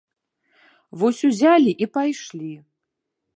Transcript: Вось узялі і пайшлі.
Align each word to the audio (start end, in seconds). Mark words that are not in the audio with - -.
Вось 1.01 1.19
узялі 1.29 1.71
і 1.87 1.89
пайшлі. 1.99 2.51